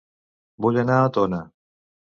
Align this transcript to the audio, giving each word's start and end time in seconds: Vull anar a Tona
Vull 0.65 0.81
anar 0.85 0.97
a 1.03 1.15
Tona 1.19 1.45